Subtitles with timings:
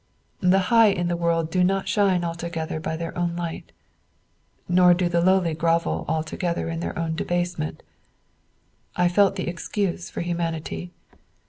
[0.39, 3.71] The high in the world do not shine altogether by their own light,
[4.67, 7.83] not do the lowly grovel altogether in their own debasement,
[8.95, 10.91] I felt the excuse for humanity.